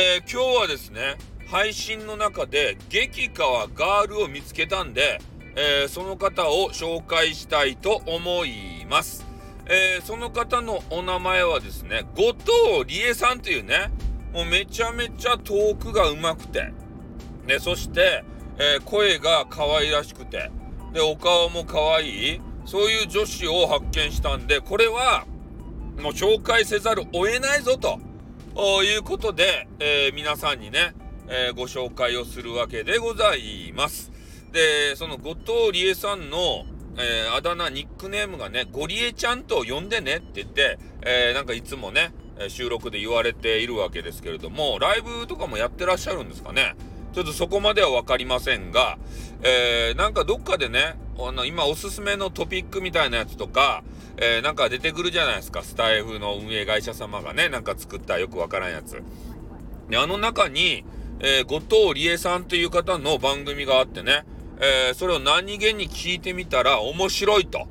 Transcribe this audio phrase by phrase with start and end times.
[0.00, 1.16] えー、今日はですね、
[1.48, 5.20] 配信の中で激川ガールを見つけたんで、
[5.56, 9.26] えー、その方を紹介したいと思います。
[9.66, 13.90] えー、その方のお名前はですね、後藤理恵さんというね、
[14.32, 16.72] もうめちゃめちゃトークが上手くて、
[17.48, 18.22] で、そして、
[18.56, 20.52] えー、声が可愛らしくて、
[20.92, 25.26] で、お顔も可愛い、そういう女子を発見したんで、これは、
[26.00, 27.98] もう紹介せざるを得ないぞと
[28.58, 30.94] いうことで、えー、皆さんにね、
[31.28, 34.10] えー、ご紹介をするわけでございます。
[34.52, 36.64] で、その後藤理恵さんの、
[36.96, 42.12] えー、あだ名、ニックネームがね、ゴリエちゃんと呼んでねって言って、えー、なんかいつもね、
[42.48, 46.74] 収録で言われているわけですけれども、ライブとかもやってらっしゃるんですかね。
[47.12, 48.98] ちょっとそこまでは分かりませんが、
[49.42, 53.84] えー、なんかどっかでね、あの、今おすすめのトピックみたいなやつとか、
[54.20, 55.62] えー、なんか出てくるじゃないですか。
[55.62, 59.00] スタイフの運営会社様がね、なんか作ったよくわからんやつ。
[59.88, 60.84] で、あの中に、
[61.20, 64.24] えー、後藤理恵さんという方の番組があってね、
[64.60, 67.68] えー、それを何気に聞いてみたら面白いと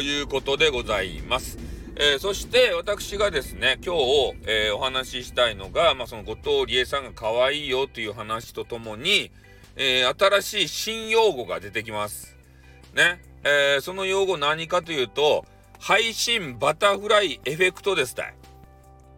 [0.00, 1.58] いうことでございます。
[1.96, 9.30] えー、そして私がですね、今日、えー、お話ししたいのが、まあ、その後藤理恵さんが可愛いよという話とともに、
[9.76, 12.34] え、新しい新用語が出てきます。
[12.94, 13.20] ね。
[13.44, 15.44] えその用語何かというと、
[15.78, 18.34] 配信バタフライエフェクトですたい。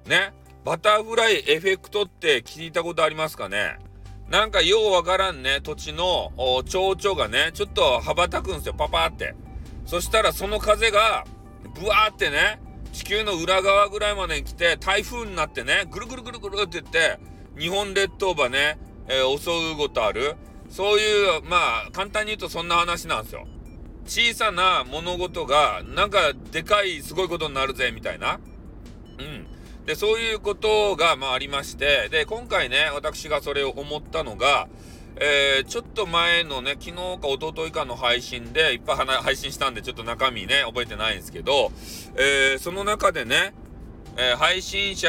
[0.06, 0.32] ね？
[0.64, 3.78] バタフライエフェクトって聞いたことありますかね？
[4.28, 6.32] なんかようわからんね、土地の
[6.66, 9.34] 蝶々がね、ちょっと羽ばたくんですよ、パパって。
[9.86, 11.24] そしたらその風が、
[11.74, 12.60] ブワーってね、
[12.92, 17.18] 地球の裏側ぐらいまで来て、台風になってね、ぐるぐるぐるぐるって言って、
[17.58, 20.36] 日本列島ばね、えー、襲うことある。
[20.68, 23.46] そういう、まあ、簡単に言うとそんな話なんですよ。
[24.08, 28.40] 小さな物事が、なんか、でかい、すごいことになるぜ、みたいな。
[29.18, 29.46] うん。
[29.84, 34.68] で、そういうことが、まあ、ありまして、で、今回ね、私がそれを思ったのが、
[35.20, 41.72] えー、ちょっと前のね、昨日か一昨日かの配信で、いっぱい配信したんで、ちょっと中身ね、覚えてないんですけど、
[42.16, 43.52] えー、その中でね、
[44.16, 45.08] えー、配信者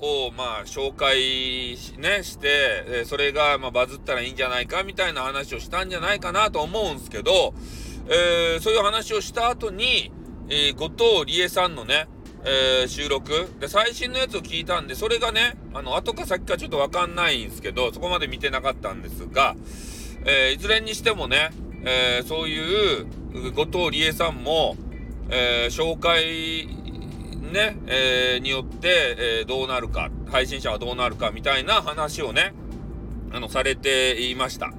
[0.00, 7.54] を、まあ、紹介ね、して、えそれが、まあ、バズったらいいんじゃないか、みたいな話をしたんじゃないかなと思うんですけど、
[8.08, 10.10] えーそういう話をした後に、
[10.48, 12.08] え後藤理恵さんのね、
[12.44, 13.48] えー、収録。
[13.60, 19.56] で最新のやつを聞いたんでそれがねあの後か先かちょっと分かんないんですけどそこまで見てなかったんですが、
[20.24, 21.50] えー、いずれにしてもね、
[21.84, 23.06] えー、そういう
[23.52, 24.76] 後藤理恵さんも、
[25.30, 26.66] え紹介
[27.52, 32.54] ね、えによって、えどうなるか配信者はどうなるかみたいな話をね
[33.32, 34.72] あのされていました。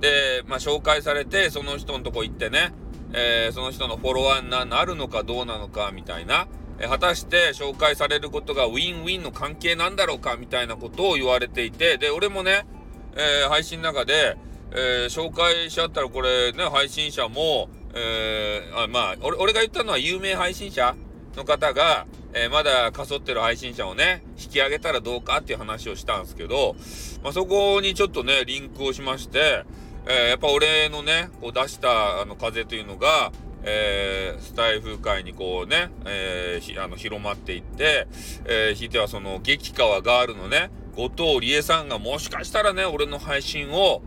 [0.00, 2.72] で、まあ、紹介されてその人のとこ行ってね、
[3.12, 6.48] えその人のフォロワーになるのかどうなのかみたいな。
[6.80, 12.66] え果たして紹介されることがウィンウィンの関係なんだろうかみたいなことを言われていてで俺もね、
[13.14, 14.38] えー、配信の中で、
[14.72, 20.96] えー、紹介しちゃったらこれね配信者も、えー、あまあ俺俺が言ったのは有名配信者
[21.36, 26.74] の方が、えまだかそってる配信者をね引き上げたらどうかっていう話をしたんですけど、
[27.22, 29.64] まあ、そこにちょっとねリンクをしまして、
[30.08, 38.06] えやっぱ俺のねこう出したあの風というのがえー、スタイフ界にこうね、えー、あの広まっていって、
[38.46, 44.02] えー、ひいてはその激川ガールのね、後藤理恵さんがもしかしたらね、俺の配信を、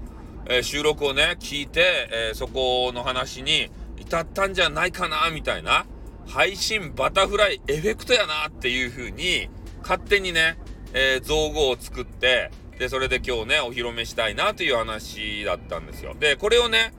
[0.47, 5.85] えー、収録をね、聞いて、えー、そこの話に至ったんじゃないかな、みたいな、
[6.27, 9.49] 配信バタフライエフェクトやなっていう風に、
[9.83, 10.57] 勝手にね、
[10.93, 12.49] えー、造語を作って、
[12.79, 16.16] で、それで今日ね、お披露目したいなという話だったんですよ。
[16.19, 16.94] で、これをね、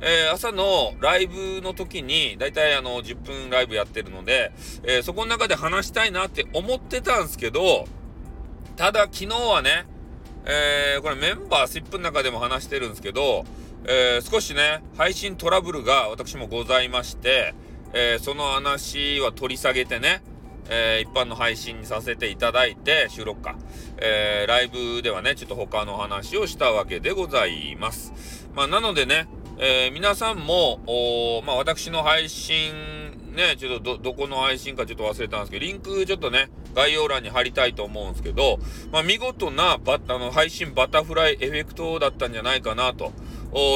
[0.00, 7.86] えー、朝のライブの時に、だいたいあの、10分ライブやってるので、えー、そこの中で話したいなって思ってたんですけど、
[8.76, 9.86] ただ昨日はね、
[10.44, 13.44] えー、これメンバー SIP の中でも話してるんですけど、
[13.88, 17.54] え少しね、配信トラブルが私もございまして、
[17.92, 20.22] えその話は取り下げてね、
[20.68, 23.56] えー一般の配信にさせていただいて、収録か、
[23.98, 28.46] えライブではね、ちょっと他の話をしたわけでございます。
[28.54, 29.28] まあ、なのでね、
[29.58, 32.72] えー、皆さんもお、まあ、私の配信、
[33.34, 38.58] ね、ちょっとど、どこの配信かちょっと忘れたんですけど、リンクちょっとね、概要欄に貼りたいと思うんですけど、
[38.92, 43.12] まあ、見事なバあの配信バタフライエフェクトだったんじゃないかなと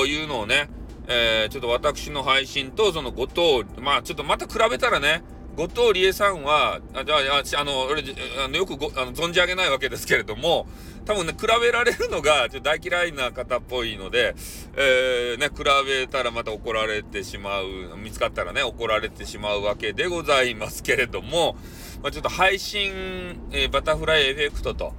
[0.06, 0.68] いうのをね、
[1.08, 5.22] えー、ちょっと私の配信とその後藤、まあちょっとまた比べたらね、
[5.60, 8.02] 後藤理恵さんは、あ、じゃあ、あの、俺、
[8.42, 10.66] あのよくごあの存じ上げないわけですけれども、
[11.04, 14.34] 多分ね、比べられるのが、ちょっと大嫌いな方っぽいので、
[14.74, 17.66] えー、ね、比べたらまた怒られてしまう、
[17.98, 21.56] 見つかったらね、怒られてしまうわけでございますけれども、
[22.02, 24.94] まあ、ちょっと配信、えー、バタフライエフェクトと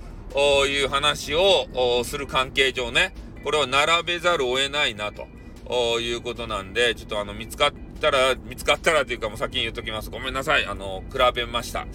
[0.68, 5.26] いう話をする関係上ね、これを並べざるを得ないなと。
[6.02, 10.10] いうことなんで、ちょっとあの、見つかったら、見つかったらというかもう先に言っときます。
[10.10, 10.66] ごめんなさい。
[10.66, 11.86] あの、比べました。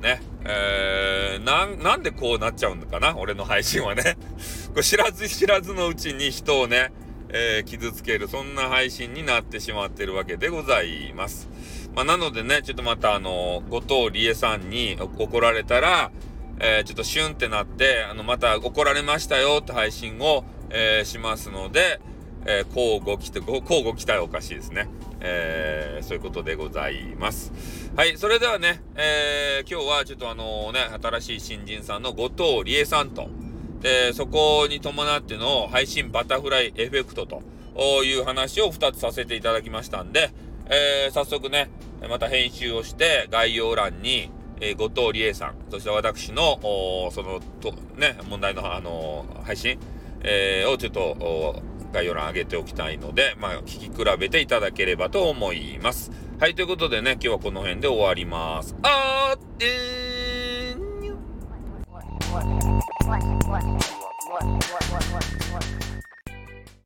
[0.00, 0.20] ね。
[0.44, 3.16] えー、なん、なんでこうなっちゃうんかな？
[3.16, 4.16] 俺の配信はね。
[4.70, 6.92] これ知らず知らずのうちに人をね、
[7.30, 11.48] えー、傷つける、そんな配信になってしまってるわけでございます。
[11.94, 16.10] まあ、なのでね、ちょっとまたあの、後藤理恵さんに怒られたら、
[16.58, 22.00] えー、ちょっとシュンってなって、あの、また怒られましたよって配信を、えー、しますので、
[22.46, 24.88] えー、交互期待、交互期待おかしいですね。
[25.20, 27.52] えー、そういうことでございます。
[27.96, 33.28] はい、それではね、えー、今日はちょっとあのね、新しい新人さんの後藤理恵さんと、
[33.80, 37.42] で、そこに伴っての配信バタフライエフェクトと
[38.04, 40.30] いう話を2つさせていただきましたんで、
[40.66, 41.70] えー、早速ね、
[42.08, 46.58] また編集をして概要欄に、えー、後藤理恵さん、そして私の、
[47.12, 49.78] その、と、ね、問題の、あのー、配信、
[50.20, 51.62] えー、をちょっと、
[51.96, 56.10] 概要欄上げておきたいので、まあ、聞き比べていただければと思います。
[56.38, 58.76] はい、ということでね、今日はこの辺で終わります。
[58.82, 60.82] あーってー
[65.82, 65.85] ん